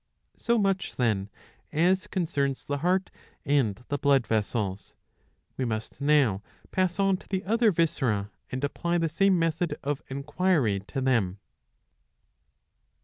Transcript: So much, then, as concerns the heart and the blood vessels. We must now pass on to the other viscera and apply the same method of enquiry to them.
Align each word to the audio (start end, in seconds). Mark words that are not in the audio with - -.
So 0.35 0.57
much, 0.57 0.95
then, 0.95 1.29
as 1.71 2.07
concerns 2.07 2.65
the 2.65 2.79
heart 2.79 3.11
and 3.45 3.85
the 3.89 3.99
blood 3.99 4.25
vessels. 4.25 4.95
We 5.57 5.63
must 5.65 6.01
now 6.01 6.41
pass 6.71 6.97
on 6.97 7.17
to 7.17 7.27
the 7.27 7.43
other 7.43 7.71
viscera 7.71 8.31
and 8.51 8.63
apply 8.63 8.97
the 8.97 9.09
same 9.09 9.37
method 9.37 9.77
of 9.83 10.01
enquiry 10.09 10.79
to 10.87 11.01
them. 11.01 11.37